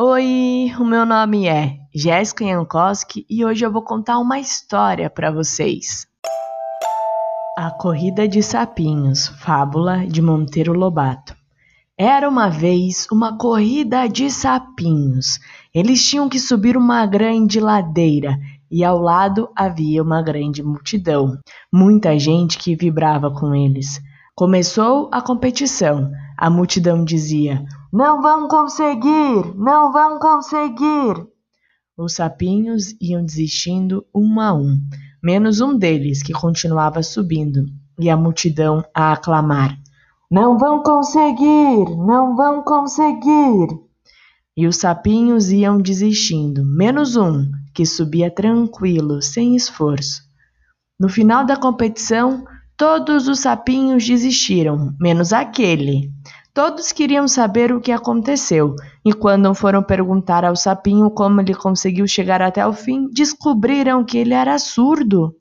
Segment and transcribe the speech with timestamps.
[0.00, 5.32] Oi, o meu nome é Jéssica Jankowski e hoje eu vou contar uma história para
[5.32, 6.06] vocês.
[7.56, 11.34] A Corrida de Sapinhos, fábula de Monteiro Lobato.
[11.98, 15.40] Era uma vez uma corrida de sapinhos.
[15.74, 18.38] Eles tinham que subir uma grande ladeira
[18.70, 21.36] e ao lado havia uma grande multidão,
[21.72, 24.00] muita gente que vibrava com eles.
[24.36, 26.12] Começou a competição.
[26.36, 29.54] A multidão dizia: Não vão conseguir!
[29.56, 31.26] Não vão conseguir!
[31.96, 34.78] Os sapinhos iam desistindo um a um,
[35.22, 37.64] menos um deles que continuava subindo,
[37.98, 39.74] e a multidão a aclamar:
[40.30, 41.96] Não vão conseguir!
[41.96, 43.68] Não vão conseguir!
[44.54, 50.22] E os sapinhos iam desistindo, menos um que subia tranquilo, sem esforço.
[51.00, 52.44] No final da competição,
[52.78, 56.12] Todos os sapinhos desistiram, menos aquele.
[56.58, 62.04] Todos queriam saber o que aconteceu, e quando foram perguntar ao sapinho como ele conseguiu
[62.08, 65.36] chegar até o fim, descobriram que ele era surdo.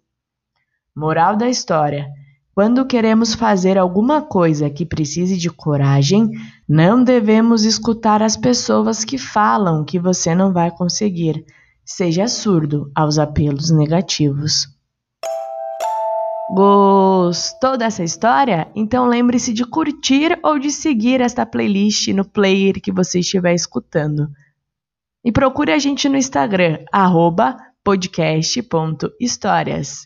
[0.96, 2.08] Moral da história:
[2.54, 6.30] quando queremos fazer alguma coisa que precise de coragem,
[6.70, 11.44] não devemos escutar as pessoas que falam que você não vai conseguir.
[11.84, 14.68] Seja surdo aos apelos negativos.
[16.50, 18.72] Gostou dessa história?
[18.74, 24.30] Então lembre-se de curtir ou de seguir esta playlist no player que você estiver escutando.
[25.26, 26.80] E procure a gente no Instagram,
[27.84, 30.06] podcast.histórias.